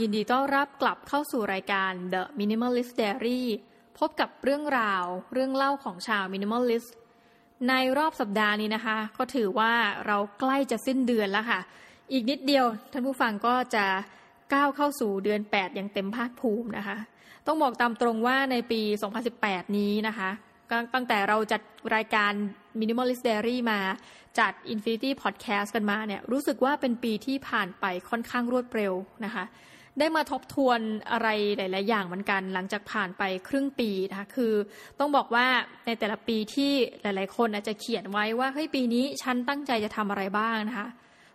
[0.00, 3.40] ยินดีต้อนรับกลับเข้าสู่รายการ The Minimalist Diary
[3.98, 5.04] พบกับเรื่องราว
[5.34, 6.88] เรื่องเล่าของชาว Minimalist
[7.68, 9.72] ในรอบสัปดาห์นี้นะคะ ก็ถือว่า
[10.06, 11.60] เราใกล้จะสิ้นเดือนแล้วค่ะ
[12.12, 13.84] อีกนิดเดียวท่านผู้ฟังก็จะ
[14.54, 16.96] ก้าวเข้าสู่เดือน 8 อย่างเต็มภาคภูมินะคะ
[17.46, 18.80] ต้องบอกตามตรงว่าในปี
[19.28, 20.30] 2018 นี้นะคะ
[20.94, 21.60] ตั้งแต่เราจัด
[21.94, 22.32] รายการ
[22.80, 23.80] Minimalist Diary มา
[24.38, 28.92] จัด Infinity Podcast กันมาเนี่ยรู้สึกว่าเป็นปีที่ผ่านไปค่อนข้างรวดเร็ว
[29.24, 29.44] นะคะ
[30.00, 30.80] ได้มาทบทวน
[31.12, 34.52] อะไรหลาย ๆ อย่างเหมือนกัน หลังจากผ่านไปครึ่งปีนะคะคือ
[34.98, 35.46] ต้องบอกว่า
[35.86, 40.88] ในแต่ละปีที่หลาย ๆ คนอาจจะเขียนไว้ว่าเฮ้ยปีนี้ฉันตั้งใจจะทำอะไรบ้างนะคะ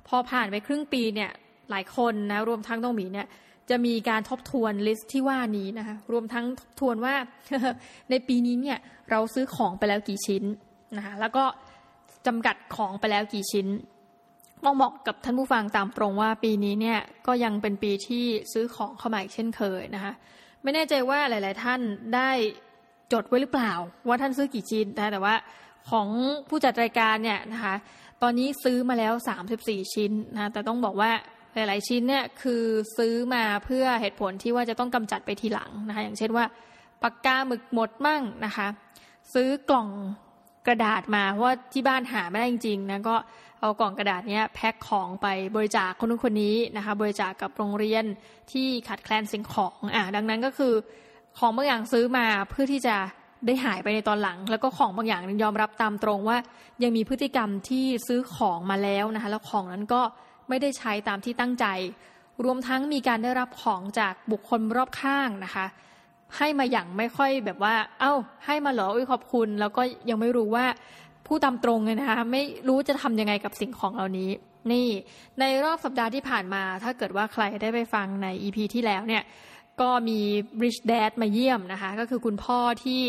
[0.08, 1.32] พอผ่านไปครึ่งปีเนี่ย
[1.72, 3.28] หลายคนนะรวมทั้งน้องหมีเนี่ย
[3.70, 7.16] จะมีการทบทวน list ที่ว่านี้นะคะรวมทั้งทบทวนว่า
[8.10, 8.78] ในปีนี้เนี่ย
[9.12, 10.44] เราซื้อของไปแล้วกี่ชิ้น
[10.98, 11.44] นะคะแล้วก็
[12.28, 13.68] จำกัดของไปแล้วกี่ชิ้น
[14.66, 20.14] ต้องบอกกับท่านผู้ฟังตามตรงว่าปีนี้เนี่ยก็ยังเป็นปีที่ซื้อของเข้ามาอีกเช่นเคยนะคะ
[20.64, 21.80] ไม่แน่ใจว่าหลาย ๆ ท่าน
[22.16, 22.30] ได้
[23.14, 23.72] จดไว้หรือเปล่า
[24.08, 25.36] ว่าท่านซื้อกี่ชิ้นนะแต่ว่า
[25.90, 26.08] ของ
[26.50, 27.76] ผู้จัดรายการเนี่ยนะคะ
[28.22, 29.14] ตอนนี้ซื้อมาแล้ว
[29.54, 31.12] 34 ชิ้นนะแต่ต้องบอกว่า
[31.54, 32.64] หลาย ๆ ชิ้นเนี่ยคือ
[32.98, 36.46] ซื้อมาเพื่อเหตุผลที่ว่าจะต้องกำจัดไปทีหลังนะคะอย่างเช่นว่า
[37.04, 38.68] ปากกาหมึกหมดมั่งนะคะ
[39.34, 39.90] ซื้อกล่อง
[40.68, 43.16] กระดาษมาเพราะว่าที่บ้านหาไม่ได้จริงๆนะก็
[43.66, 48.06] เอากล่องกระดาษนี้แพ็คของไปบริจาคคนนู้นคนนี้นะคะ บริจาคกับโรงเรียน
[48.52, 50.74] ที่ขาดแคลนสิ่งของอะดังนั้นก็คือ
[51.38, 52.96] ของบางอย่างซื้อมาเพื่อที่จะ
[53.46, 56.38] ได้หายไปในตอนหลัง แล้วก็ของบางอย่างยอมรับตามตรงว่า
[56.84, 60.02] ยังมีพฤติกรรมที่ซื้อของมาแล้วนะคะ แล้วของนั้นก็
[60.50, 61.66] ไม่ได้ใช้ตามที่ตั้งใจ
[62.44, 65.66] รวมทั้งมีการได้รับของจากบุคคลรอบข้างนะคะ
[66.38, 68.14] ให้มาอย่างไม่ค่อยแบบว่า เอา้า
[68.46, 70.66] ให้มาเหรออุ้ยขอบคุณ แล้วก็ยังไม่รู้ว่า
[71.28, 74.30] ผู้ตามตรงเลยนะคะไม่รู้จะทำยังไงกับสิ่งของเหล่านี้
[74.72, 74.88] นี่
[75.40, 79.24] ในรอบสัปดาห์ที่ผ่านมา ถ้าเกิดว่าใครได้ไปฟังใน EP ที่แล้วเนี่ย
[79.82, 80.20] ก็มี
[80.64, 83.04] Rich Dad มาเยี่ยมนะคะ ก็คือคุณพ่อที่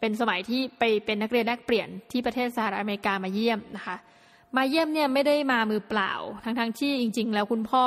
[0.00, 3.96] เป็นสมัยที่ไปเป็นนักเรียนแลกเปลี่ยนที่ประเทศสหรัฐอเมริกามาเยี่ยมนะคะ
[4.56, 6.12] มาเยี่ยมเนี่ยไม่ได้มามือเปล่า
[6.44, 7.86] ทั้งๆทที่จริง ๆ แล้วคุณพ่อ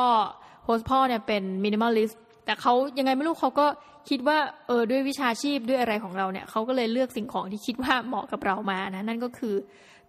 [0.66, 3.68] host พ่อเนี่ยเป็น minimalist แต่เขายังไงไม่รู้เขาก็
[4.10, 4.38] คิดว่า
[4.68, 9.56] เออด้วยวิชาชีพด้วยอะไรของเราเนี่ยเขาก็เลยเลือกสิ่งของที่คิดว่าเหมาะกับเรามานะนั่นก็คือ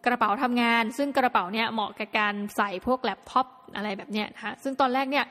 [0.06, 3.46] กระเป๋าทำงาน ซึ่งกระเป๋าเนี่ยเหมาะกับการใส่พวกแล็ปท็อป
[3.76, 5.24] อะไรแบบเนี้ยนะคะซึ่งตอนแรกเนี่ย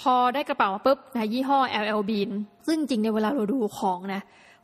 [0.00, 2.30] พอได้กระเป๋ามาปุ๊บนะยี่ห้อ LL Bean
[2.66, 4.22] ซึ่งจริงในเวลาเราดูของนะ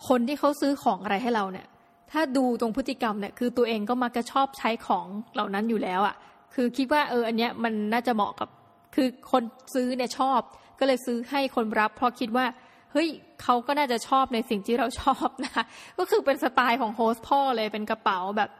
[0.08, 1.66] คนที่เขาซื้อของอะไรให้เราเนี่ย
[2.12, 6.14] ถ้าดูตรงพฤติกรรมเนี่ยคือตัวเองก็มักจะชอบใช้ของเหล่านั้นอยู่แล้วอะ่ะ
[6.54, 8.48] คือคิดว่าเอออันเนี้ยมันน่าจะเหมาะกับ
[8.94, 9.42] คือคน
[9.74, 10.40] ซื้อเนี่ยชอบ
[10.78, 12.46] ก็เลยซื้อให้คนรับ เพราะคิดว่า
[12.92, 13.08] เฮ้ย
[13.42, 15.64] เขาก็น่าจะชอบในสิ่งที่เราชอบนะคะ
[15.98, 18.50] ก็คือเป็นสไตล์ของโฮสพ่อเลยเป็นกระเป๋าแบบ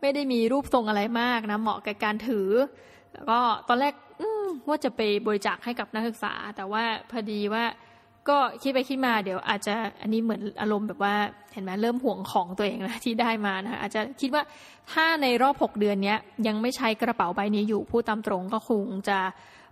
[0.00, 2.48] ไม่ได้มีรูปทรงอะไรมากนะ เหมาะกับการถือ
[3.12, 3.38] แล้วก็
[3.68, 3.94] ตอนแรก
[4.68, 7.64] ว่าจะไปบริจาคให้กับนักศึกษา แต่ว่าพอดีว่า
[8.28, 11.14] ก็คิดไปคิดมาเดี๋ยวอาจจะอันนี้เหมือนอารมณ์แบบว่า
[11.52, 14.42] เห็นไหมเริ่มห่วงของตัวเองนะที่ได้มานะคะอาจจะคิดว่า
[14.92, 16.14] ถ้าในรอบหกเดือนนี้
[16.46, 19.18] ยังไม่ใช้กระเป๋าใบนี้อยู่พูดตามตรงก็คงจะ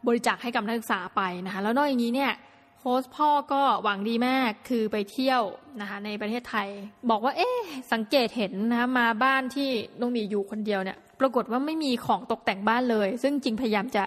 [0.06, 2.32] บริจาคให้กับนักศึกษาไปนะคะแล้วนอกจากนี้เนี่ย
[2.80, 5.42] host พ่อก็หวังดีมากคือไปเที่ยว
[5.80, 6.68] นะคะในประเทศไทย
[7.10, 7.50] บอกว่าเอ๊
[7.92, 9.68] สังเกตเห็นนะคะมาบ้านที่
[10.00, 14.02] น้องหมีอยู่คนเดียวเนี่ย ปรากฏว่าไม่มีของตกแต่งบ้านเลย ซึ่งจริงพยายามจะ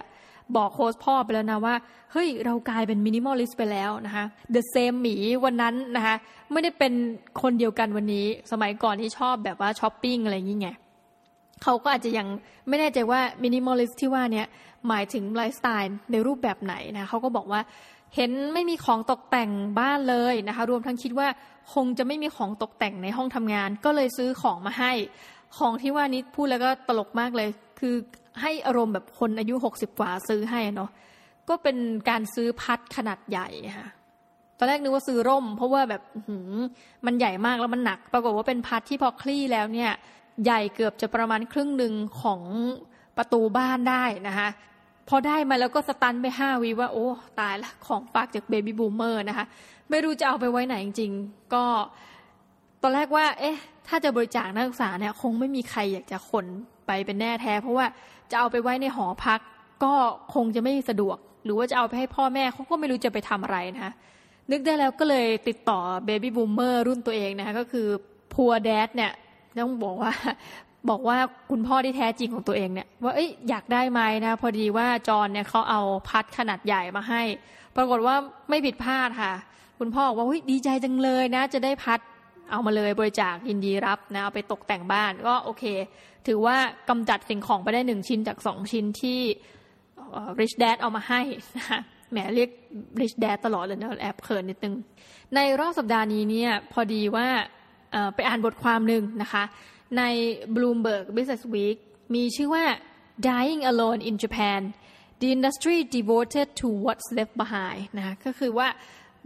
[0.56, 1.74] บอก host พ่อไปแล้วนะว่า
[2.12, 6.14] เฮ้ย เรากลายเป็น minimalist ไปแล้วนะคะthe same หมีวันนั้นนะคะ
[6.52, 6.92] ไม่ได้เป็น
[7.42, 10.76] คนเดียวกันวันนี้ สมัยก่อนที่ชอบแบบว่าช้อปปิ้งอะไรอย่างเงี้ย
[11.62, 12.26] เขาก็อาจจะยัง
[12.68, 14.46] ไม่แน่ใจว่า minimalist ที่ว่าเนี่ย
[14.88, 17.60] หมายถึงไลฟ์สไตล์ในรูปแบบไหนนะเขาก็บอกว่า
[18.16, 19.50] เห็นไม่มีของตกแต่ง
[19.80, 21.28] บ้านเลยนะคะ รวมทั้งคิดว่า
[21.74, 24.92] คงจะไม่มีของตกแต่งในห้องทำงาน ก็เลยซื้อของมาให้
[25.58, 27.48] ของที่ว่านี้พูดแล้วก็ตลกมากเลย
[27.80, 27.94] คือ
[28.42, 30.90] ให้อารมณ์แบบคนอายุหกสิบกว่าซื้อให้เนาะ
[31.48, 31.76] ก็เป็น
[32.10, 33.48] การซื้อพัดขนาดใหญ่
[33.78, 33.88] ค่ะ
[34.58, 36.02] ตอนแรกนึกว่าซื้อร่ม เพราะว่าแบบ
[37.06, 39.90] มันใหญ่มากแล้วมันหนัก ปรากฏว่าเป็นพัดที่พอคลี่แล้วเนี่ย
[40.44, 42.40] ใหญ่เกือบจะประมาณครึ่งหนึ่งของ
[43.16, 44.48] ประตูบ้านได้นะคะ
[45.08, 47.06] พอได้มาแล้วก็ stun ไปห้าวิว่าโอ้
[47.40, 49.46] ตายละของฝากจาก baby boomer นะคะ
[49.90, 51.64] ไม่รู้จะเอาไปไว้ไหนจริงๆ ก็
[52.82, 53.56] ตอนแรกว่า เอ๊ะ
[53.88, 56.46] ถ้าจะบริจาคนักศึกษาเนี่ย คงไม่มีใครอยากจะขน
[56.86, 57.86] ไปเป็นแน่แท้ เพราะว่า
[58.30, 59.40] จะเอาไปไว้ในหอพัก
[59.84, 59.92] ก็
[60.34, 63.92] คงจะไม่สะดวก หรือว่าจะเอาไปให้พ่อแม่เขาก็ไม่รู้จะไปทำอะไรนะคะ
[64.50, 67.86] นึกได้แล้วก็เลยติดต่อ baby boomer รุ่นตัวเองนะคะก็คือ
[68.34, 69.12] poor dad เนี่ย
[69.58, 70.12] ต้องบอกว่า
[70.90, 71.18] บอกว่า
[71.50, 77.22] คุณพ่อที่แท้จริงของตัวเองเนี่ยว่าเอ้ยอยากได้ไหมนะ พอดีว่าจอนเนี่ยเขาเอาพัดขนาดใหญ่มาให้
[77.76, 78.16] ปรากฏว่า
[78.50, 79.32] ไม่ผิดพลาดค่ะ
[79.78, 82.00] คุณพ่อบอกว่าดีใจจังเลยนะ จะได้พัด
[82.50, 85.64] เอามาเลยบริจาคยินดีรับนะเอาไปตกแต่งบ้านก็โอเค
[86.26, 86.56] ถือว่า
[86.88, 89.20] กำจัดสิ่งของไปได้หนึ่งชิ้นจากสองชิ้นที่
[90.40, 91.20] rich dad เอามาให้
[91.58, 92.50] นะแหมเรียก
[93.00, 94.74] rich dad ตลอดเลยนะแอบเขินนิดนึง
[95.34, 97.26] ในรอบสัปดาห์นี้เนี่ยพอดีว่า
[98.14, 99.44] ไปอ่านบทความหนึ่งนะคะ
[99.98, 100.02] ใน
[100.54, 101.78] Bloomberg Business Week
[102.14, 102.64] มีชื่อว่า
[103.26, 104.60] Dying Alone in Japan
[105.20, 108.68] the industry devoted to what's left behind นะคะก็คือว่า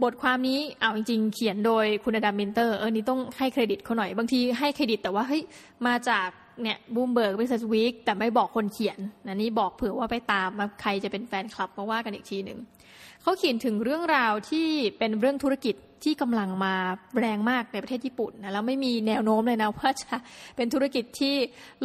[0.03, 5.43] บทความนี้เอาจริงๆ เขียนโดยคุณ Adam Minter เออนี่ต้องให้เครดิตเขาหน่อย บางทีให้เครดิตแต่ว่าเฮ้ย
[5.87, 6.27] มาจาก
[6.61, 12.59] เนี่ย Bloomberg Businessweek แต่ไม่บอกคนเขียนนะนี่บอกเผื่อว่าไปตามมาใครจะเป็นแฟนคลับมาว่ากันอีกทีหนึ่ง
[13.21, 14.67] เขาเขียนถึงเรื่องราวที่
[14.97, 16.73] เป็นเรื่องธุรกิจ ที่กำลังมา
[17.19, 20.15] แรงมากในประเทศญี่ปุ่นนะแล้วไม่มีแนวโน้มเลยนะว่าจะ
[20.55, 21.35] เป็นธุรกิจที่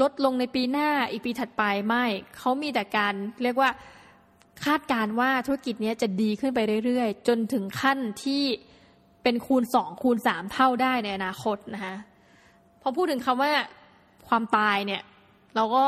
[0.00, 2.04] ลดลงในปีหน้าอีกปีถัดไปไม่
[2.36, 3.70] เขามีแต่การเรียกว่า
[4.64, 8.42] คาดการว่าธุรกิจนี้จะดีขึ้นไปเรื่อยๆ จนถึงขั้นที่
[9.22, 11.94] เป็นคูณสองคูณสามเท่าได้ในอนาคตนะคะ
[12.82, 13.52] พอพูดถึงคำว่า
[14.28, 15.02] ความตายเนี่ย
[15.56, 15.84] เราก็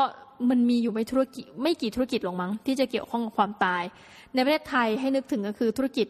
[0.49, 3.83] มันมีอยู่ไม่ธุรกิจไม่กี่ธุรกิจหรอกมั้งที่จะเกี่ยวข้องกับความตาย
[4.33, 6.07] ในประเทศไทยให้นึกถึงก็คือธุรกิจ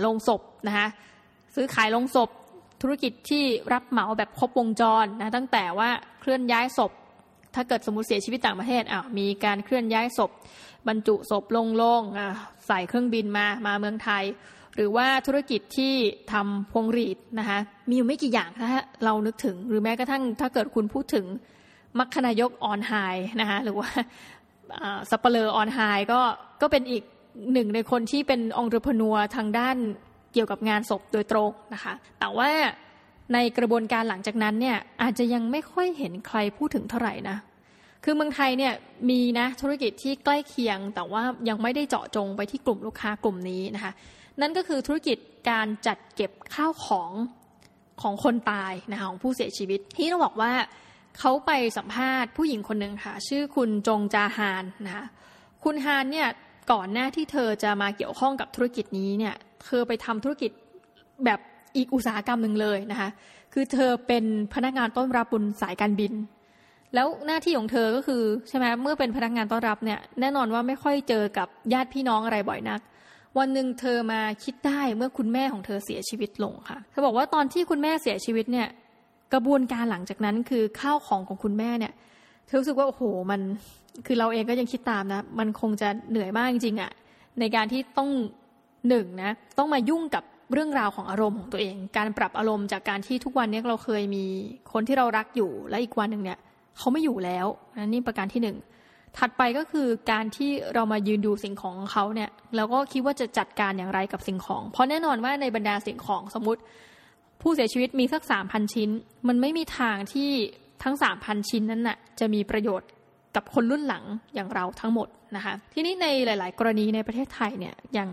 [0.00, 0.88] โรงศพนะคะ
[1.56, 2.30] ซื้อขายโรงศพ
[2.82, 6.92] ธุรกิจที่รับเหมาแบบครบวงจรนะตั้งแต่ว่าเคลื่อนย้ายศพ
[7.54, 10.30] ถ้าเกิดสมมติเสียชีวิตต่างประเทศอะมีการเคลื่อนย้ายศพ
[10.88, 12.02] บรรจุศพลงโลง
[12.66, 14.24] ใส่เครื่องบินมามาเมืองไทย
[14.76, 15.94] หรือว่าธุรกิจที่
[16.32, 17.58] ทำพวงหรีดนะคะ
[17.88, 21.26] มีอยู่ไม่กี่อย่างถ้าเรานึกถึง หรือแม้กระทั่งถ้าเกิดคุณพูดถึง
[21.98, 22.92] มัคคณายกออนไฮ
[23.40, 23.88] นะคะหรือว่า
[25.10, 25.78] สัปเลอออนไฮ
[26.12, 26.20] ก็
[26.62, 27.02] ก็เป็นอีก
[27.52, 29.76] หนึ่งในคนที่เป็นองค์รพนัวทางด้าน
[30.36, 32.50] เกี่ยวกับงานศพโดยตรงนะคะ แต่ว่า
[33.32, 37.36] ในกระบวนการหลังจากนั้นเนี่ยอาจจะยังไม่ค่อยเห็นใครพูดถึงเท่าไหร่นะ
[38.04, 38.72] คือเมืองไทยเนี่ย
[39.10, 43.92] มีนะธุรกิจที่ใกล้เคียง แต่ว่ายังไม่ได้เจาะจงไปที่กลุ่มลูกค้ากลุ่มนี้นะคะ
[44.40, 45.18] นั่นก็คือธุรกิจ
[45.50, 47.10] การจัดเก็บข้าวของ
[48.02, 50.52] ของคนตายนะคะของผู้เสียชีวิต ที่ต้องบอกว่า
[51.18, 55.04] เขาไปสัมภาษณ์ผู้หญิงคนหนึ่งค่ะ ชื่อคุณจงจาฮานนะคะ
[55.64, 56.28] คุณฮานเนี่ย
[56.72, 59.34] ก่อนหน้าที่เธอจะมาเกี่ยวข้องกับธุรกิจนี้เนี่ย
[59.64, 60.50] เธอไปทำธุรกิจ
[61.24, 61.40] แบบ
[61.76, 63.08] อีกอุตสาหกรรมหนึ่งเลยนะคะ
[63.52, 64.24] คือเธอเป็น
[64.54, 66.12] พนักงานต้อนรับบนสายการบิน
[66.94, 72.80] แล้วหน้าที่ของเธอก็คือใช่ไหมเมื่อเป็นพนักงานต้อนรับเนี่ยแน่นอนว่าไม่ค่อยเจอกับญาติพี่น้องอะไรบ่อยนัก
[73.38, 78.68] วันหนึ่งเธอมาคิดได้เมื่อคุณแม่ของเธอเสียชีวิตลงค่ะ เธอบอกว่าตอนที่คุณแม่เสียชีวิตเนี่ย
[79.32, 81.92] กระบวนการหลังจากนั้นคือข้าวของของคุณแม่เนี่ย
[82.46, 83.40] เธอรู้สึกว่าโอ้โหมัน
[84.06, 86.90] คือเราเองก็ยังคิดตามนะ มันคงจะเหนื่อยมากจริงๆอะ่ะ
[87.40, 88.10] ในการที่ต้อง
[88.88, 94.24] หนึ่งนะต้องมายุ่งกับเรื่องราวของอารมณ์ของตัวเอง การปรับอารมณ์จากการที่ทุกวันนี้เราเคยมี
[94.72, 96.38] คนที่เรารักอยู่และอีกวันหนึ่งเนี่ย
[96.78, 97.46] เขาไม่อยู่แล้ว
[97.76, 98.56] นนี่ประการที่หนึ่ง
[99.18, 106.60] ถัดไปก็คือการที่เรามายืนดูสิ่งของเขาเนี่ยแล้วก็คิดว่าจะจัดการอย่างไรกับสิ่งของ เพราะแน่นอนว่าในบรรดาสิ่งของสมมติ
[107.42, 108.90] ผู้เสียชีวิตมีสักสามพันชิ้น
[109.28, 110.30] มันไม่มีทางที่
[110.82, 112.88] ทั้งสามพันชิ้นนั้นน่ะจะมีประโยชน์
[113.36, 114.04] กับคนรุ่นหลัง
[114.34, 118.10] อย่างเราทั้งหมดนะคะทีนี้ในหลาย ๆ กรณีในประเทศไทยเนี่ยอย่าง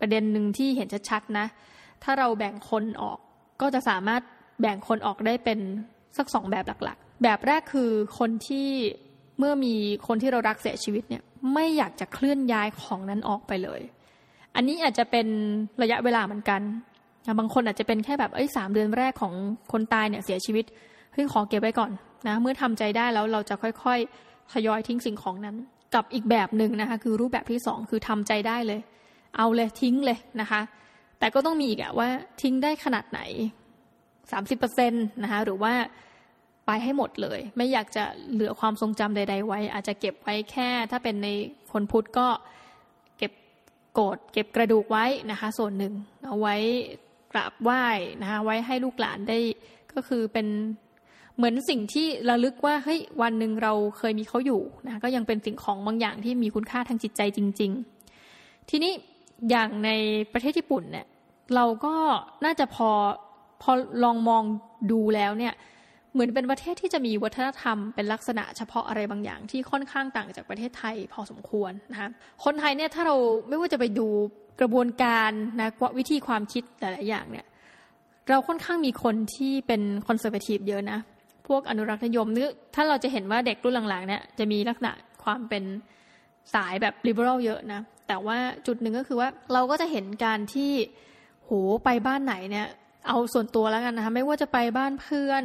[0.00, 1.46] ประเด็นหนึ่งที่เห็นชัดๆนะ
[2.02, 3.18] ถ้าเราแบ่งคนออก
[3.60, 4.22] ก็จะสามารถ
[4.60, 5.58] แบ่งคนออกได้เป็น
[6.16, 8.68] สักสองแบบหลักๆ แบบแรกคือคนที่
[9.38, 9.74] เมื่อมี
[10.06, 11.22] คนที่เรารักเสียชีวิตเนี่ย
[11.54, 13.80] ไม่อยากจะเคลื่อนย้ายของนั้นออกไปเลย
[14.54, 15.26] อันนี้อาจจะเป็น
[15.82, 16.60] ระยะเวลาเหมือนกัน
[17.38, 19.34] บางคนอาจจะเป็นแค่แบบเอ้ยสามเดือนแรกของ
[19.72, 20.64] คนตายเนี่ยเสียชีวิต
[21.12, 21.90] เฮ้ยขอเก็บไว้ก่อน
[22.28, 25.56] นะเมื่อทำใจได้แล้วเราจะค่อยๆ ทยอยทิ้งสิ่งของนั้น
[25.94, 28.80] กับอีกแบบหนึ่งนะคะคือรูปแบบที่สองคือทำใจได้เลย
[29.36, 30.60] เอาเลยทิ้งเลยนะคะ
[31.18, 32.08] แต่ก็ต้องมีอีกอะว่า
[32.42, 33.20] ทิ้งได้ขนาดไหน
[34.32, 35.72] สามสิบเปอร์เซ็นต์นะคะหรือว่า
[36.66, 41.28] ไปให้หมดเลย ไม่อยากจะเหลือความทรงจำใด ๆ ไว้ อาจจะเก็บไว้แค่ ถ้าเป็นใน
[41.72, 42.28] คนพุทธก็
[43.18, 43.32] เก็บ
[43.94, 45.94] โกดเก็บกระดูกไว้นะคะ ส่วนหนึ่ง
[46.26, 46.56] เอาไว้
[47.32, 47.84] กราบไหว้
[48.22, 49.38] นะคะไว้ให้ลูกหลานได้
[49.92, 50.46] ก็คือเป็น
[51.36, 57.70] เหมือนสิ่งที่ระลึกว่าเฮ้ยวันหนึ่งเราเคยมีเขาอยู่นะก็ยังเป็นสิ่งของบางอย่างที่มีคุณค่าทางจิตใจจริง
[58.20, 58.92] ๆ ทีนี้
[59.50, 59.90] อย่างใน
[60.32, 61.06] ประเทศญี่ปุ่นเนี่ย
[61.54, 61.94] เราก็
[62.44, 62.90] น่าจะพอ
[63.62, 63.70] พอ
[64.04, 64.42] ลองมอง
[64.92, 65.54] ดูแล้วเนี่ย
[66.12, 72.08] เหมือนเป็นประเทศที่จะมีวัฒนธรรมเป็นลักษณะเฉพาะอะไรบางอย่างที่ค่อนข้างต่างจากประเทศไทยพอสมควรนะคะ
[72.44, 73.16] คนไทยเนี่ยถ้าเรา
[73.48, 74.08] ไม่ว่าจะไปดู
[74.60, 77.46] กระบวนการนะวิธีความคิดหลายๆอย่างเนี่ย
[78.28, 80.98] เราค่อนข้างมีคนที่เป็น conservative เยอะนะ
[81.48, 84.92] พวกอนุรักษ์นิยมนึกถ้าเราจะเห็นว่าเด็กรุ่นหลังๆเนี่ยจะมีลักษณะ
[85.24, 85.64] ความเป็น
[86.54, 90.72] สายแบบ liberal เยอะนะ แต่ว่าจุดหนึ่งก็คือว่าเราก็จะเห็นการที่
[91.44, 91.50] โห
[91.84, 92.66] ไปบ้านไหนเนี่ย
[93.08, 95.44] เอาส่วนตัวแล้วกันนะคะไม่ว่าจะไปบ้านเพื่อน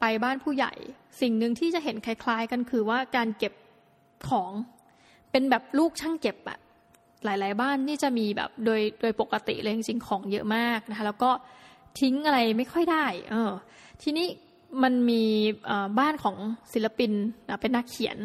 [0.00, 0.72] ไปบ้านผู้ใหญ่
[1.20, 3.52] สิ่งหนึ่งที่จะเห็นคล้าย ๆ กันคือว่าการเก็บ
[4.28, 4.52] ของ
[5.30, 6.58] เป็นแบบลูกช่างเก็บอะ
[7.24, 11.30] หลาย ๆ บ้านนี่จะมีแบบโดยโดยปกติเลยจริงๆของเยอะมากนะคะ แล้วก็
[12.00, 13.50] ทิ้งอะไรไม่ค่อยได้ เออ
[14.02, 14.26] ทีนี้
[14.82, 15.22] มันมี
[15.98, 16.36] บ้านของ
[16.72, 17.12] ศิลปิน
[17.60, 18.18] เป็นนักเขียน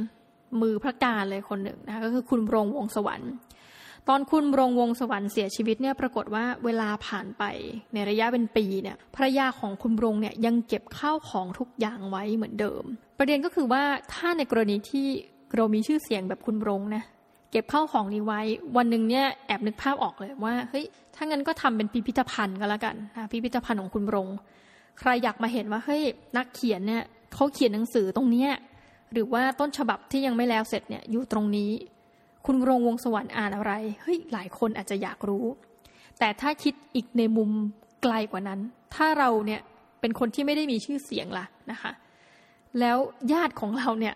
[0.61, 3.31] มือพระการเลยคนหนึ่งนะคะก็คือคุณรงวงสวรรค์
[4.09, 7.43] ตอนคุณรงวงสวรรค์เสียชีวิตเนี่ยปรากฏว่าเวลาผ่านไป
[7.93, 12.83] ในระยะเป็นปีเนี่ยภรรยาของคุณรงเนี่ยยังเก็บข้าวของทุกอย่างไว้เหมือนเดิม
[13.19, 13.83] ประเด็นก็คือว่า
[14.13, 15.07] ถ้าในกรณีที่
[15.55, 17.03] เรามีชื่อเสียงแบบคุณรงนะ
[17.51, 18.41] เก็บข้าวของนี้ไว้
[18.77, 24.27] วันหนึ่งเนี่ยแอบนึกภาพออกเลยว่าเฮ้ยถ้างั้นก็ทำเป็นพิพิธภัณฑ์ก็แล้วกันนะพิพิธภัณฑ์ของคุณรง
[25.01, 26.03] ใครอยากมาเห็นว่าเฮ้ย
[26.37, 27.03] นักเขียนเนี่ย
[27.33, 28.51] เขาเขียนหนังสือตรงเนี้ย
[29.13, 31.71] หรือว่าต้นฉบับที่ยังไม่แล้วเสร็จเนี่ยอยู่ตรงนี้
[32.45, 35.45] คุณรงวงสวรรค์อ่านอะไรเฮ้ยหลายคนอาจจะอยากรู้
[36.19, 37.49] แต่ถ้าคิดอีกในมุม
[38.03, 38.59] ไกลกว่านั้น
[38.95, 39.61] ถ้าเราเนี่ย
[40.01, 41.91] เป็นคนที่ไม่ได้มีชื่อเสียงล่ะนะคะ
[42.79, 42.97] แล้ว
[43.33, 44.15] ญาติของเราเนี่ย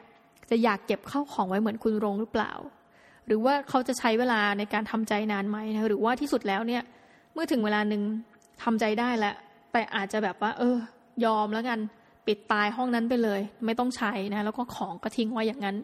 [0.50, 2.52] จะอยากเก็บเข้าของไว้เหมือนคุณรงหรือเปล่า
[3.26, 6.84] หรือว่าเขาจะใช้เวลาในการทำใจนานไหมนะหรือว่าที่สุดแล้วเนี่ย
[7.34, 8.02] เมื่อถึงเวลาหนึ่ง
[8.64, 9.36] ทำใจได้แล้ว
[9.76, 10.78] แต่อาจจะแบบว่า เออ
[11.26, 11.80] ยอมแล้วกัน
[12.28, 15.78] ปิดตายห้องนั้นไปเลย ไม่ต้องใช้นะ แล้วก็ของก็ทิ้งไว้อย่างนั้น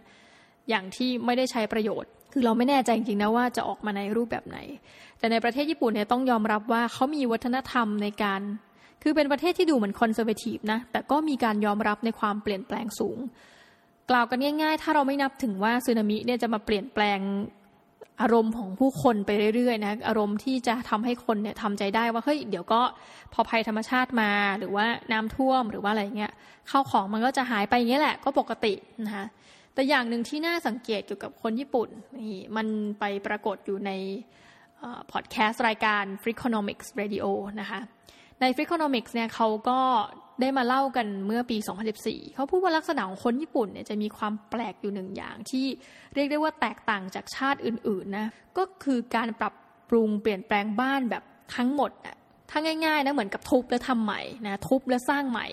[0.69, 4.57] อย่างที่ไม่ได้ใช้ประโยชน์ คือเราไม่แน่ใจจริงๆนะว่าจะออกมาในรูปแบบไหน
[5.19, 8.41] แต่ในประเทศญี่ปุ่นเนี่ยต้องยอมรับว่าเขามีวัฒนธรรมในการ
[9.03, 13.17] คือเป็นประเทศที่ดูเหมือนคอนเซอร์เวทีฟนะ แต่ก็มีการยอมรับในความเปลี่ยนแปลงสูง
[14.09, 17.19] กล่าวกันง่าย ๆ ถ้าเราไม่นับถึงว่าสึนามิเนี่ยจะมาเปลี่ยนแปลง
[18.21, 22.81] อารมณ์ของผู้คนไปเรื่อยๆนะอารมณ์ที่จะทำให้คนเนี่ยทำใจได้ว่าเฮ้ยเดี๋ยวก็
[23.33, 26.33] พอภัยธรรมชาติมาหรือว่าน้ำท่วมหรือว่าอะไรเงี้ย
[26.71, 28.73] ข้าวของมันก็จะหายไปอย่างเงี้ยแหละก็ปกติ
[29.05, 29.25] นะคะ
[29.73, 32.67] แต่อย่างหนึ่งที่น่าสังเกตเกี่ยวกับคนญี่ปุ่นนี่มัน
[32.99, 33.91] ไปปรากฏอยู่ใน
[35.11, 37.25] พอดแคสต์รายการ Freakonomics Radio
[37.61, 37.79] นะคะ
[38.41, 39.79] ใน Freakonomics เนี่ยเขาก็
[40.39, 41.57] ได้มาเล่ากันเมื่อปี
[41.95, 45.65] 2014 เขาพูดว่าลักษณะของคนญี่ปุ่นเนี่ยจะมีความแปลกอยู่หนึ่งอย่างที่
[46.15, 49.53] เรียกได้ว่าแตกต่างจากชาติอื่นๆนะ ก็คือการปรับ
[49.89, 51.23] ปรุงเปลี่ยนแปลงบ้านแบบ
[51.55, 52.15] ทั้งหมดอะ
[52.49, 55.47] ถ้าง่ายๆนะเหมือนกับทุบแล้วทำใหม่นะทุบแล้วสร้างใหม่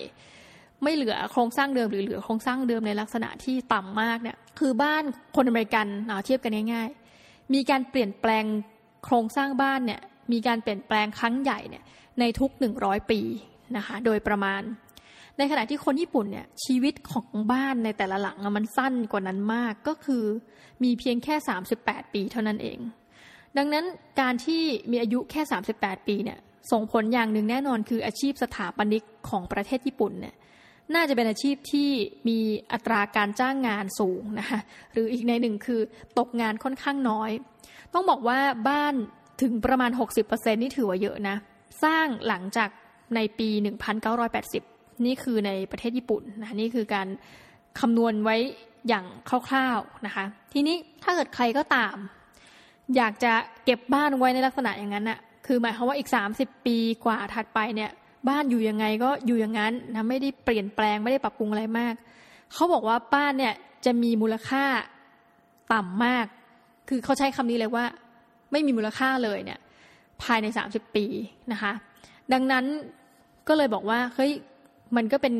[0.83, 5.03] ไม่เหลือโครงสร้างเดิมหรือเหลือโครงสร้างเดิมในลักษณะที่ต่ำมากเนี่ยคือบ้าน
[5.35, 5.87] คนอเมริกัน
[6.25, 8.45] เทียบกันง่ายๆ มีการเปลี่ยนแปลง
[9.05, 11.83] โครงสร้างบ้านเนี่ยมีการเปลี่ยนแปลงครั้งใหญ่เนี่ย
[12.19, 13.21] ในทุกหนึ่งร้อยปี
[13.77, 14.61] นะคะ โดยประมาณ
[15.37, 20.23] ในขณะที่คนญี่ปุ่นเนี่ยชีวิตของบ้านในแต่ละหลังมันสั้นกว่านั้นมากก็คือ
[20.83, 21.35] มีเพียงแค่
[21.75, 22.79] 38 ปีเท่านั้นเอง
[23.57, 23.85] ดังนั้น
[24.21, 25.41] การที่มีอายุแค่
[25.75, 26.39] 38 ปีเนี่ย
[26.71, 30.35] ส่งผลอย่างหนึ่งแน่นอนคืออาชีพสถาปนิกของประเทศญี่ปุ่นเนี่ย
[30.95, 31.89] น่าจะเป็นอาชีพที่
[32.27, 32.39] มี
[32.71, 34.59] อัตราการจ้างงานสูงนะคะ
[34.93, 35.81] หรืออีกในหนึ่งคือ
[36.19, 37.31] ตกงานค่อนข้างน้อย
[37.93, 38.93] ต้องบอกว่าบ้าน
[39.41, 39.91] ถึงประมาณ
[40.23, 41.35] 60%นี่ถือว่าเยอะนะ
[41.83, 42.69] สร้างหลังจาก
[43.15, 43.49] ในปี
[44.27, 47.07] 1980 นี่คือในประเทศญี่ปุ่นนะนี่คือการ
[47.79, 48.37] คำนวณไว้
[48.87, 51.95] อย่างคร่าวๆนะคะทีนี้ถ้าเกิดใครก็ตาม
[52.95, 53.33] อยากจะ
[53.65, 57.91] เก็บบ้านไว้ในลักษณะอย่างนั้นอะคือหมายความว่าอีก 30 ปีกว่าถัดไปเนี่ย
[58.29, 61.93] บ้านอยู่ยังไงก็อยู่อย่างนั้นนะไม่ได้เปลี่ยนแปลงไม่ได้ปรับปรุงอะไรมาก
[62.53, 63.53] เขาบอกว่าบ้านเนี่ย
[63.85, 64.63] จะมีมูลค่า
[65.73, 66.25] ต่ำมาก
[66.89, 67.85] คือเขาใช้คำนี้เลยว่า
[68.51, 69.59] ไม่มีมูลค่าเลยเนี่ย
[70.23, 71.05] ภายใน 30 ปี
[71.51, 71.71] นะคะ
[72.33, 72.65] ดังนั้น
[73.49, 74.31] ก็เลยบอกว่าเฮ้ย
[74.95, 75.35] มันก็เป็น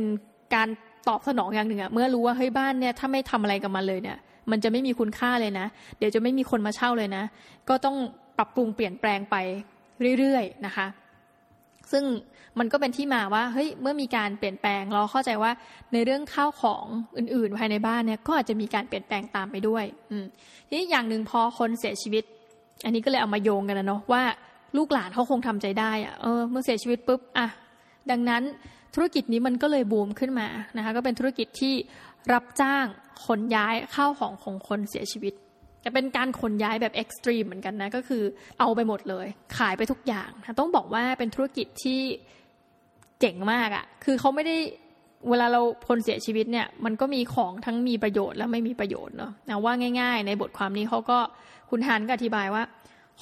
[0.56, 0.68] การ
[1.08, 4.18] ตอบสนองอย่างหนึ่งอะเมื่อรู้ว่าเฮ้ยบ้านเนี่ยถ้าไม่ทำอะไรกับมันเลยเนี่ย
[4.51, 5.66] มันจะไม่มีคุณค่าเลยนะ
[5.98, 7.24] เดี๋ยวจะไม่มีคนมาเช่าเลยนะ
[7.70, 7.98] ก็ต้อง
[8.38, 9.36] ปรับปรุงเปลี่ยนแปลงไป
[10.20, 10.88] เรื่อยๆนะคะ
[11.92, 12.04] ซึ่ง
[12.60, 15.51] มันก็เป็นที่มาว่าเฮ้ยเมื่อมีการเปลี่ยนแปลงเราเข้าใจว่า
[15.94, 16.86] ในเรื่องข้าวของ
[17.18, 20.25] อื่น ๆ ภายในบ้านเนี่ยก็อาจจะมีการเปลี่ยนแปลงตามไปด้วยอืม
[20.68, 22.24] ทีนี้อย่างหนึ่งพอคนเสียชีวิต
[22.86, 24.24] อันนี้ก็เลยเอามาโยงกันนะเนาะว่า
[24.78, 27.48] ลูกหลานเขาคงทำใจได้อะเออเมื่อเสียชีวิตปุ๊บอะ
[28.12, 28.44] ดังนั้น
[28.96, 30.48] ธุรกิจนี้มันก็เลยบูมขึ้นมา
[30.78, 31.74] นะคะก็เป็นธุรกิจที่
[32.34, 32.86] รับจ้าง
[33.25, 35.34] ขนย้ายข้าวของของคนเสียชีวิต
[35.82, 38.24] แต่เป็นการขนย้ายแบบเอ็กซ์ตรีมเหมือนกันนะก็คือ
[38.60, 42.01] เอาไปหมดเลย ขายไปทุกอย่างต้องบอกว่าเป็นธุรกิจที่
[43.20, 44.58] เจ๋งมากอะ่ะคือเขาไม่ได้
[45.30, 51.20] เวลาเราคนเสียชีวิตเนี่ยมันก็มีของทั้งมีประโยชน์และไม่มีประโยชน์เนาะนะว่าง่าย ๆ ในบทความนี้เขาก็
[51.70, 52.63] คุณฮันก็อธิบายว่า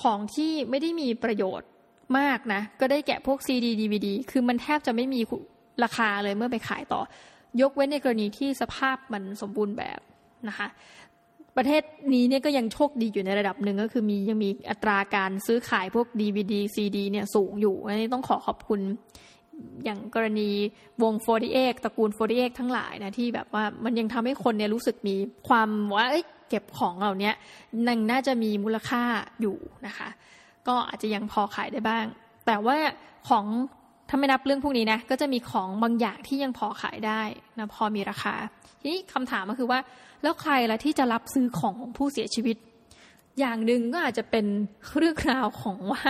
[0.01, 1.69] ของที่ไม่ได้มีประโยชน์
[2.17, 5.21] มากนะ ก็ได้แกะพวกซีดีดีวดีคือมันแทบจะไม่มี
[5.83, 7.01] ราคาเลยเมื่อไปขายต่อ
[7.61, 9.99] ยกเว้นในกรณีที่สภาพมันสมบูรณ์แบบ
[10.47, 10.67] นะคะ
[11.57, 11.83] ประเทศ
[12.13, 18.81] นี้เนี่ยก็ยังโชคดีอยู่ในระดับหนึ่งก็คือมียังมีอัตราการซื้อขายพวก DVD CD เนี่ยสูงอยู่อันนี้ต้องขอขอบคุณ
[19.83, 20.49] อย่างกรณี
[21.03, 21.13] วง
[21.49, 25.15] 48 ตระกูล 48 ทั้งหลายนะที่แบบว่ามันยังทำให้คนเนี่ยรู้สึกมี
[25.47, 27.31] ความว่าเเก็บของเหล่านี้
[27.87, 29.03] นังน่าจะมีมูลค่า
[29.41, 30.09] อยู่นะคะ
[30.67, 32.05] ก็อาจจะยังพอขายได้บ้าง
[32.45, 32.77] แต่ว่า
[33.29, 33.45] ของ
[34.09, 37.21] ถ้าไม่นับเรื่องพวกนี้นะก็จะมีของบางอย่างที่ยังพอขายได้
[37.59, 38.35] นะพอมีราคา
[38.79, 39.79] ทีนี้คำถามก็คือว่า
[40.23, 42.57] แล้วใครล่ะที่จะรับซื้อของของผู้เสียชีวิต
[43.39, 44.45] อย่างหนึ่งก็อาจจะเป็น
[44.97, 46.03] เรื่องราวของว่า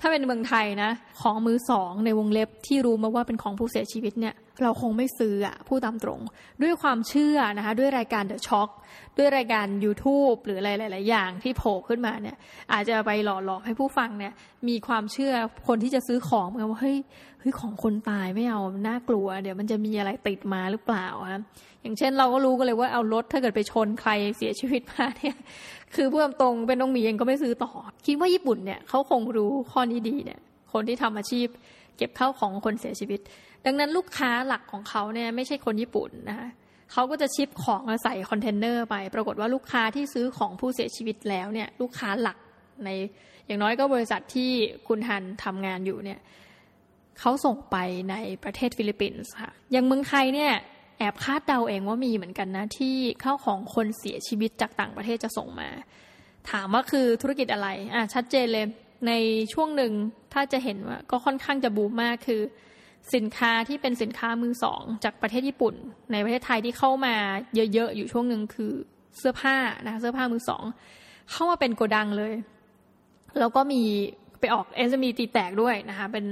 [0.00, 6.20] ถ้าเป็นเมืองไทยนะ ของมือสองในวงเล็บที่รู้มาว่าเป็นของผู้เสียชีวิตเนี่ย เราคงไม่ซื้ออะพูดตามตรง
[6.62, 8.70] ด้วยความเชื่อนะคะ ด้วยรายการ The Shock
[9.16, 12.36] ด้วยรายการ YouTube หรืออะไรหลาย ๆ อย่างที่โผล่ขึ้นมาเนี่ย
[12.72, 14.32] อาจจะไปหล่อหลอมให้ผู้ฟังเนี่ย
[14.68, 15.32] มีความเชื่อ
[15.68, 16.98] คนที่จะซื้อของเหมือนว่าเฮ้ย
[17.40, 21.42] เฮ้ยของคนตายไม่เอาน่ากลัว เดี๋ยวมันจะมีอะไรติดมาหรือเปล่าครับ
[21.82, 25.36] อย่างเช่นเราก็รู้กันเลยว่าเอารถถ้าเกิดไปชนใครเสียชีวิตมาเนี่ย
[25.94, 27.72] คือพูดตรงเป็นน้องหมีเองก็ไม่ซื้อต่อ
[28.06, 30.40] คิดว่าญี่ปุ่นเนี่ยเขาคงรู้ข้อนี้ดีเนี่ย
[30.72, 31.46] คนที่ทำอาชีพ
[31.96, 33.20] เก็บข้าวของคนเสียชีวิต
[33.64, 36.48] ดังนั้นลูกค้าหลักของเขาเนี่ยไม่ใช่คนญี่ปุ่นนะคะ
[36.92, 42.38] เขาก็จะ ship ของมาใส่คอนเทนเนอร์ไป ปรากฏว่าลูกค้าที่ซื้อของผู้เสียชีวิตแล้วเนี่ยลูกค้าหลัก
[42.84, 42.88] ใน
[43.46, 44.50] อย่างน้อยก็บริษัทที่
[44.88, 46.20] คุณฮันทำงานอยู่เนี่ย
[47.20, 47.76] เขาส่งไป
[48.10, 50.52] ในประเทศฟิลิปปินส์ค่ะอย่างเมืองไทยเนี่ย
[50.98, 55.68] แอบคาดเดาเองว่ามีเหมือนกันนะที่ข้าวของคนเสียชีวิตจากต่างประเทศจะส่งมา
[56.50, 58.66] ถามว่าคือธุรกิจอะไรอะชัดเจนเลย
[59.06, 59.12] ใน
[59.52, 59.92] ช่วงหนึ่ง
[60.32, 62.42] ถ้าจะเห็นว่าก็ค่อนข้างจะบูมมากคือ
[63.14, 65.74] สินค้าที่เป็นสินค้ามือสอง จากประเทศญี่ปุ่น
[66.12, 67.14] ในประเทศไทยที่เข้ามา
[67.54, 68.72] เยอะๆอยู่ช่วงหนึ่งคือ
[69.18, 70.64] เสื้อผ้านะเสื้อผ้ามือสอง
[71.30, 72.32] เข้ามาเป็นโกดังเลย
[73.38, 73.82] แล้วก็มี
[74.40, 76.24] ไปออกเอสมีตีแตกด้วยนะคะเป็น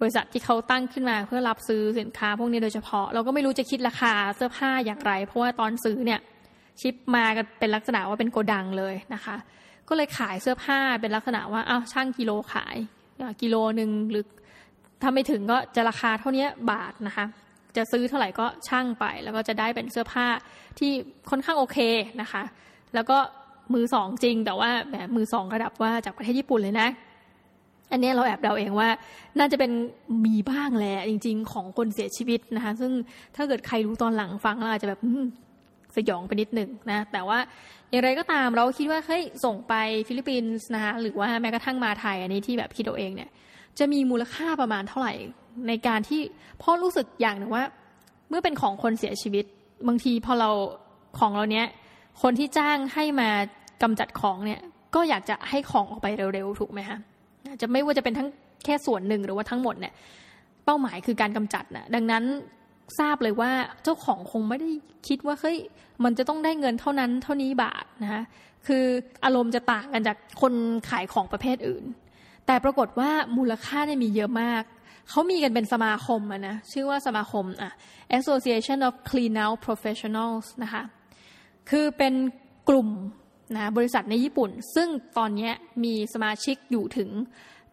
[0.00, 6.20] บริษัทที่เขาตั้งขึ้นมาเพื่อรับซื้อสินค้าพวกนี้โดยเฉพาะ เราก็ไม่รู้จะคิดราคาเสื้อผ้าอย่างไร เพราะว่าตอนซื้อเนี่ย
[6.80, 9.36] ชิปมากันเป็นลักษณะว่าเป็นโกดังเลยนะคะ
[9.88, 12.76] ก็เลยขายเสื้อผ้าเป็นลักษณะว่าอ้าวช่างกิโลขาย
[13.42, 14.24] กิโลหนึ่งหรือ
[15.02, 17.26] ถ้าไม่ถึงก็จะราคาเท่านี้บาทนะคะ
[17.76, 20.26] จะซื้อเท่าไหร่ก็ช่างไป แล้วก็จะได้เป็นเสื้อผ้า
[20.78, 20.90] ที่
[21.30, 21.78] ค่อนข้างโอเค
[22.20, 22.42] นะคะ
[22.94, 23.18] แล้วก็
[23.74, 26.88] มือสองจริง แต่ว่าแบบมือสองระดับว่าจากประเทศญี่ปุ่นเลยนะ
[27.92, 28.88] อันนี้เราแอบเดาเองว่า
[29.38, 29.72] น่าจะเป็น
[30.24, 32.92] มีบ้างแหละจริง ๆ ของคนเสียชีวิตนะคะ ซึ่ง
[33.36, 35.00] ถ้าเกิดใครรู้ตอนหลังฟังเราอาจจะแบบ
[35.96, 37.38] สยองไปนิดหนึ่งนะ แต่ว่า
[37.90, 39.74] อย่างไรก็ตามเราคิดว่าเฮ้ยส่งไป
[40.08, 43.30] ฟิลิปปินส์นะคะหรือว่าแม้กระทั่งมาไทยอันนี้ที่แบบคิดเอาเองเนี่ย
[43.78, 45.14] จะมีมูลค่าประมาณเท่าไหร่
[45.68, 46.20] ในการที่
[46.62, 47.64] พ่อรู้สึกอย่างหนึ่งว่า
[48.28, 49.44] เมื่อเป็นของคนเสียชีวิต
[49.88, 50.50] บางทีพอเรา
[51.18, 51.66] ของเราเนี้ย
[52.22, 53.28] คนที่จ้างให้มา
[53.82, 54.60] กำจัดของเนี่ย
[54.94, 56.98] ก็อยากจะให้ของออกไปเร็วๆถูกไหมคะ
[57.60, 58.28] จะไม่ว่าจะเป็นทั้ง
[58.64, 59.92] แค่ส่วนหนึ่งหรือว่าทั้งหมดเนี่ย
[60.64, 62.24] เป้าหมายคือการกำจัดนะดังนั้น
[62.98, 64.70] ทราบเลยว่าเจ้าของคงไม่ได้
[65.08, 65.58] คิดว่าเฮ้ย
[66.04, 68.22] มันจะต้องได้เงินเท่านั้นเท่านี้บาทนะคะ
[68.66, 68.84] คือ
[69.24, 70.52] อารมณ์จะต่างกันจากคน
[70.88, 71.84] ขายของประเภทอื่น
[72.46, 74.62] แต่ปรากฏว่ามูลค่าเนี่ยมีเยอะมาก
[75.10, 77.72] เขามีกันเป็นสมาคมนะชื่อว่าสมาคมอะ
[78.18, 80.82] Association of Clean Out Professionals นะคะ
[81.70, 82.14] คือเป็น
[82.68, 82.88] กลุ่ม
[83.54, 85.50] นะบริษัทในญี่ปุ่น ซึ่งตอนนี้
[85.84, 87.10] มีสมาชิกอยู่ถึง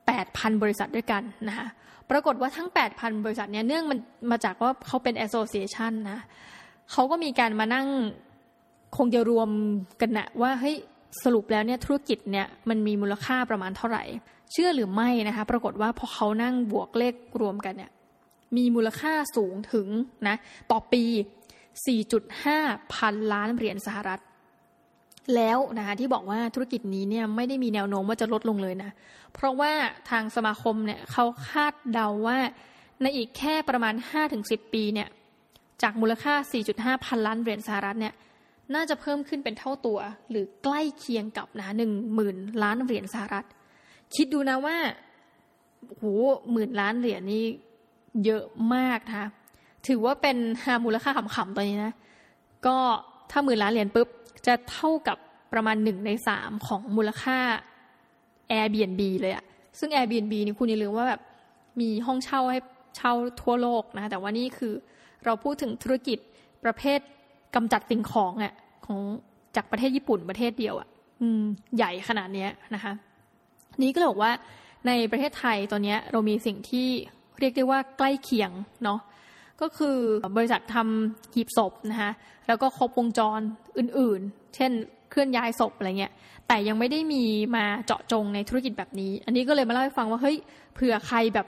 [0.08, 1.68] 8,000 บริษัทด้วยกันนะคะ
[2.12, 4.00] ปรากฏว่าทั้ง 8,000 บริษัทเนี่ยเนื่องมัน
[4.32, 6.20] มาจากว่าเขาเป็น association นะ
[6.92, 7.88] เขาก็มีการมานั่ง
[8.98, 9.50] คงจะรวม
[10.02, 10.76] กันนะว่าเฮ้ย
[11.24, 14.04] สรุปแล้วเนี่ยธุรกิจเนี่ยมันมีมูลค่าประมาณเท่าไหร่
[14.52, 17.92] เชื่อหรือไม่นะคะปรากฏว่าพอเขานั่งบวกเลขรวมกันเนี่ย
[18.58, 19.88] มีมูลค่าสูงถึง
[20.28, 20.36] นะ
[20.72, 21.04] ต่อปี
[22.20, 24.22] 4.5 พันล้านเหรียญสหรัฐ
[25.36, 28.92] แล้วนะคะที่บอกว่าธุรกิจนี้เนี่ยไม่ได้มีแนวโน้มว่าจะลดลงเลยนะ
[29.34, 29.72] เพราะว่า
[30.10, 32.38] ทางสมาคมเนี่ยเขาคาดเดาว่า
[33.02, 33.94] ในอีกแค่ประมาณ
[34.34, 35.08] 5-10 ปีเนี่ย
[35.82, 36.34] จากมูลค่า
[36.70, 38.14] 4.5 พันล้านเหรียญสหรัฐเนี่ย
[38.76, 43.46] น่าจะเพิ่มขึ้นเป็นเท่าตัว หรือใกล้เคียงกับนะหนึ่งหมื่นล้านเหรียญสหรัฐ
[44.16, 44.78] คิดดูนะว่า
[45.88, 46.04] โห
[46.52, 47.44] หมื่นล้านเหรียญนี่
[48.26, 48.44] เยอะ
[48.76, 49.30] มากนะ
[49.88, 50.38] ถือว่าเป็น
[50.86, 51.94] มูลค่าขำๆตอนนี้นะ
[52.66, 52.78] ก็
[53.32, 54.08] ถ้าหมื่นล้านเหรียญปุ๊บ
[54.46, 55.18] จะเท่ากับ
[55.54, 57.38] ประมาณหนึ่งในสามของมูลค่า
[58.52, 59.46] Airbnb เลยอะ
[59.80, 61.22] ซึ่ง Airbnb นี่คุณอย่าลืมว่าแบบ
[61.82, 62.60] มีห้องเช่าให้
[62.98, 64.74] เช่าทั่วโลกนะ แต่ว่านี่คือ
[65.26, 66.18] เราพูดถึงธุรกิจ
[66.64, 67.00] ประเภท
[67.56, 68.54] กำจัดสิ่งของอะ
[68.86, 69.00] ของ
[69.56, 70.88] จากประเทศญี่ปุ่นประเทศเดียวอะ
[71.22, 71.44] อืม
[71.78, 72.94] ใหญ่ขนาดนี้นะคะ
[73.82, 74.32] นี้ก็เลยบอกว่า
[74.88, 76.88] ในประเทศไทยตอนนี้เรามีสิ่งที่
[77.40, 78.52] เรียกได้ว่าใกล้เคียง
[78.84, 79.00] เนาะ
[79.62, 79.98] ก็คือ
[80.38, 82.12] บริษัททำหีบศพนะคะ
[82.48, 83.40] แล้วก็ครบวงจร
[83.78, 84.72] อื่นๆ เช่น
[85.10, 86.14] เคลื่อนย้ายศพอะไรเงี้ย
[86.48, 87.24] แต่ยังไม่ได้มี
[87.56, 90.38] มาเจาะจงในธุรกิจแบบนี้ อันนี้ก็เลยมาเล่าให้ฟังว่าเฮ้ย
[90.74, 91.48] เผื่อใครแบบ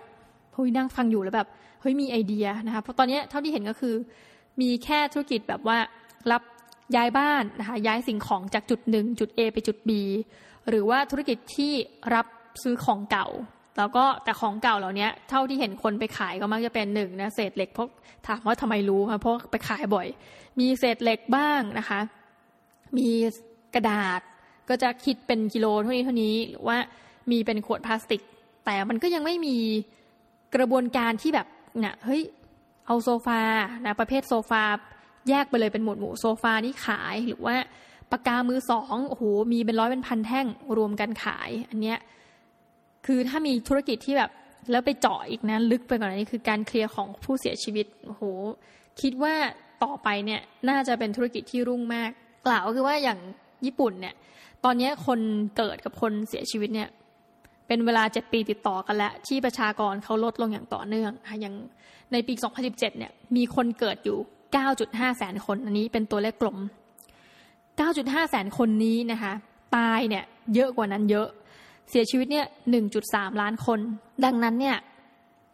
[0.53, 1.47] เฮ้ยนั่งฟังอยู่แล้วแบบ
[1.81, 3.95] เฮ้ยมีไอเดียนะคะเพราะตอนนี้เท่าที่เห็นก็คือ
[4.61, 5.77] มีแค่ธุรกิจแบบว่า
[6.31, 6.43] รับ
[6.95, 9.91] ย้ายบ้านนะคะย้ายสิ่งของจากจุดหนึ่งจุด A ไปจุด B
[10.69, 11.73] หรือว่าธุรกิจที่
[12.15, 12.27] รับ
[12.63, 13.27] ซื้อของเก่า
[13.77, 17.85] แล้วก็แต่ของเก่าเหล่านี้เท่าที่เห็นคนไปขายก็มักจะเป็นหนึ่งนะเศษเหล็กพรา
[18.27, 20.07] ถามว่าทำไมรู้คะเพราะไปขายบ่อย
[20.59, 21.99] มีเศษเหล็กบ้างนะคะ
[22.97, 23.09] มี
[23.75, 24.21] กระดาษ
[24.69, 26.77] ก็จะคิดเป็นกิโลเท่านี้เท่านี้หรือว่า
[27.31, 28.21] มีเป็นขวดพลาสติก
[28.65, 29.57] แต่มันก็ยังไม่มี
[30.55, 31.47] กระบวนการที่แบบ
[31.79, 32.23] เนี่ยเฮ้ย
[32.85, 33.41] เอาโซฟา
[33.85, 34.63] นะประเภทโซฟา
[35.29, 37.55] แยกไปเลยเป็นหมวดหมู่โซฟานี่ขายหรือว่า
[38.11, 40.45] ปากกามือสองโอ้โหมีเป็นร้อยเป็นพันแท่ง
[40.77, 41.97] รวมกันขาย อันเนี้ย
[43.05, 44.31] คือถ้ามีธุรกิจที่แบบ
[44.71, 48.23] แล้วไปเจาะอีกนะลึกไปกว่านี้คือการเคลียร์ของผู้เสียชีวิตโห
[49.01, 49.33] คิดว่า
[49.83, 52.09] ต่อไปเนี่ยน่าจะเป็นธุรกิจที่รุ่งมาก
[52.47, 53.19] กล่าวก็คือว่าอย่าง
[53.65, 54.13] ญี่ปุ่นเนี่ย
[54.63, 55.19] ตอนนี้คน
[55.57, 56.89] เกิดกับคนเสียชีวิตเนี่ย
[57.67, 61.55] เป็นเวลาเจ็ดปีติดต่อกันแล้ว ที่ประชากรเขาลดลงอย่างต่อเนื่องอย่าง
[62.11, 64.17] ในปี 2017 เนี่ย มีคนเกิดอยู่
[64.67, 66.57] 9.5 แสนคน อันนี้เป็นตัวเลขกลม
[67.79, 69.33] 9.5 แสนคนนี้นะคะ
[69.75, 70.23] ตายเนี่ย
[70.55, 71.27] เยอะกว่านั้นเยอะ
[71.89, 72.45] เสียชีวิตเนี่ย
[72.93, 73.79] 1.3ล้านคน
[74.25, 74.77] ดังนั้นเนี่ย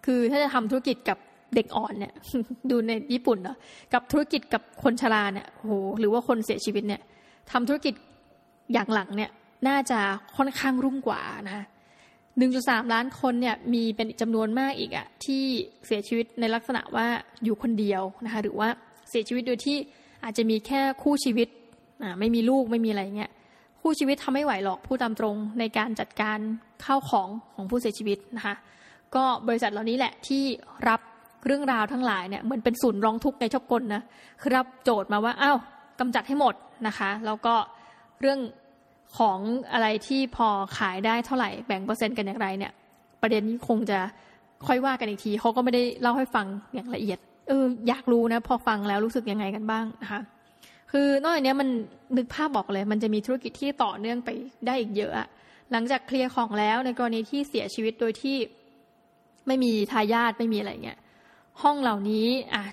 [0.06, 1.18] คือถ้าจะทำธุรกิจกับ
[1.56, 2.14] เด็กอ่อนเนี่ย
[2.70, 3.58] ดูในญี่ปุ่นเนาะ
[3.94, 7.02] กับธุรกิจกับคนชราเนี่ยโหหรือว่าคนเสียชีวิตเนี่ย
[7.52, 7.94] ทำธุรกิจ
[8.74, 9.32] อย่างหลังเนี่ย
[9.68, 10.00] น่าจะ
[10.38, 11.66] ค่อนข้างรุ่งกว่านะ
[12.26, 15.44] 1.3ล้านคนเนี่ยมีเป็นจำนวนมากอีกอะที่
[15.86, 17.08] เสียชีวิตในลักษณะว่า
[17.44, 18.70] อยู่คนเดียวนะคะหรือว่า
[19.10, 19.78] เสียชีวิตโดยที่
[20.24, 21.48] อาจจะมีแค่คู่ชีวิต
[22.04, 23.32] อ่าไม่มีลูกไม่มีอะไรเงี้ย
[23.82, 26.38] คู่ชีวิตทำไม่ไหวหรอกพูดตามตรงในการจัดการ
[26.86, 28.56] ข้าวของของผู้เสียชีวิตนะคะ
[29.16, 30.44] ก็บริษัทเหล่านี้แหละที่
[30.90, 31.02] รับ
[31.46, 34.02] เรื่องราวทั้งหลายเนี่ยเหมือนเป็นศูนย์ร้องทุกข์ในชอบกลนะ
[34.42, 35.58] คือรับโจทย์มาว่าอ้าว
[36.00, 36.56] กำจัดให้หมด
[36.88, 37.56] นะคะแล้วก็
[38.22, 38.40] เรื่อง
[39.18, 39.38] ของ
[39.74, 42.72] อะไรที่พอขายได้เท่าไหร่แบ่งเปอร์เซ็นต์กันอย่างไรเนี่ย
[43.22, 44.00] ประเด็นนี้คงจะ
[44.68, 50.22] ค่อยว่ากันอีกทีเขาก็ไม่ได้เล่าให้ฟังอย่างละเอียดเอออยากรู้นะ พอฟังแล้วรู้สึกยังไงกันบ้างนะคะ
[50.92, 51.70] คือนอกจากนี้มัน
[52.18, 54.30] นึกภาพบอกเลย มันจะมีธุรกิจที่ต่อเนื่องไป
[54.68, 55.14] ได้อีกเยอะ
[55.72, 58.38] หลังจากเคลียร์ของแล้วในกรณีที่เสียชีวิตโดยที่
[59.48, 61.00] ไม่มีทายาทไม่มีอะไรเงี้ย
[61.62, 62.64] ห้องเหล่านี้อะ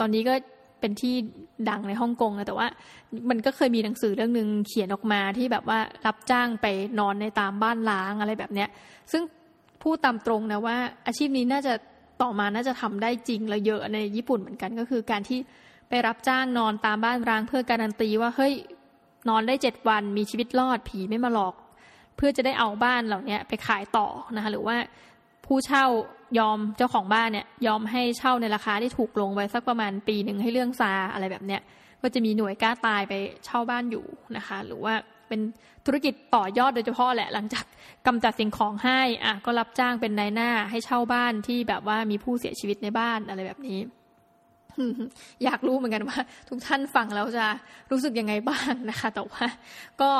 [0.00, 0.34] ตอนนี้ก็
[0.80, 1.14] เป็นที่
[1.68, 2.68] ดังในฮ่องกงนะแต่ว่า
[3.30, 6.66] มันก็เคยมีหนังสือเรื่องหนึ่งเขียนออกมาที่แบบว่ารับจ้างไป
[6.98, 8.68] นอนในตามบ้านล้างอะไรแบบเนี้ย
[9.12, 9.22] ซึ่ง
[9.82, 10.76] พูดตามตรงนะว่า
[11.06, 11.74] อาชีพนี้น่าจะ
[12.22, 15.38] ต่อมาน่าจะทำได้จริงและเยอะในญี่ปุ่นเหมือนกันก็คือการที่
[15.88, 18.54] ไปรับจ้างนอนตามบ้านร้างเพื่อการันตีว่าเฮ้ย
[19.28, 21.54] นอนได้เจ็ดวันมีชีวิตรอดผีไม่มาหลอก
[22.16, 24.76] เพื่อจะได้เอาบ้านเหล่านี้ไปขายต่อนะคะหรือว่า
[25.46, 25.86] ผู้เช่า
[26.38, 31.60] ยอมเจ้าของบ้านเนี่ยยอมให้เช่าในราคาที่ถูกลงไว้สักประมาณปีหนึ่งให้เรื่องซาอะไรแบบเนี้ย
[32.02, 33.12] ก็จะมีหน่วยกล้าตายไป
[33.44, 34.04] เช่าบ้านอยู่
[34.36, 34.94] นะคะ หรือว่า
[35.28, 35.40] เป็น
[35.86, 37.64] ธุรกิจต่อยอดโดยเฉพาะแหละหลังจาก
[38.06, 43.78] กำจัดสิ่งของให้อะก็รับจ้างเป็นนายหน้าให้เช่าบ้านที่แบบว่ามีผู้เสียชีวิตในบ้านอะไรแบบนี้
[45.44, 47.46] อยากรู้เหมือนกันว่า ทุกท่านฟังแล้วจะ
[47.90, 49.44] รู้สึกยังไงบ้างนะคะ แต่ว่า
[50.00, 50.10] ก็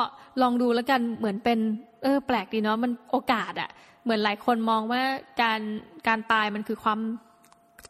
[0.41, 1.59] ลองดูแล้วกันเหมือนเป็น
[2.03, 3.69] เออ แปลกดีเนาะมันโอกาสอะ
[4.03, 5.01] เหมือนหลายคนมองว่า
[5.41, 5.61] การ
[6.07, 6.99] การตายมันคือความ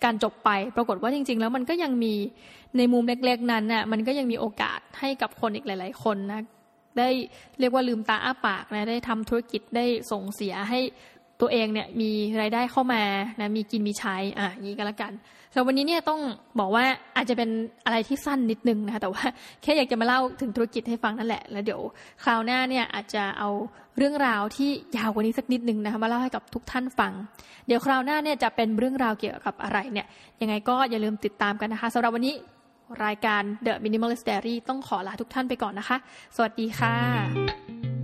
[0.04, 2.14] การจบไป ปรากฏว่าจริง ๆ แล้วมันก็ยังมี
[2.78, 6.42] ในมุมเล็กๆ นั้นน่ะมันก็ยังมีโอกาสให้กับคนอีกหลาย ๆ คนนะ
[6.98, 7.10] ได้
[7.60, 10.80] เรียกว่าลืมตาอ้าปากนะได้ทำธุรกิจได้ส่งเสียให้
[11.42, 13.04] ตัวเองเนี่ยมีรายได้เข้ามา
[13.42, 15.14] นะมีกินมีใช้อะอย่างนี้ก็แล้วกัน
[15.58, 16.22] สำหรับวันนี้เนี่ยต้อง
[16.60, 17.50] บอกว่าอาจจะเป็น
[17.86, 19.24] อะไรที่สั้นนิดนึงนะคะแต่ว่า
[19.62, 21.82] แค่อยากจะมาเล่าถึงธุรกิจให้ฟังนั่นแหละ แล้วเดี๋ยว
[22.24, 23.50] คราวหน้าเนี่ยอาจจะเอา
[23.98, 27.13] เรื่องราวที่ยาวกว่านี้สักนิดนึงนะคะมาเล่าให้กับทุกท่านฟัง
[27.67, 30.08] เดี๋ยวคราวหน้าเนี่ยจะเป็นเรื่องราวเกี่ยวกับอะไรเนี่ย
[30.41, 32.36] ยังไงก็อย่าลืมติดตามกันนะคะสำหรับวันนี้
[33.06, 35.98] รายการ The Minimalist Diary ต้องขอลาทุกท่านไปก่อนนะคะ
[36.36, 37.97] สวัสดีค่ะ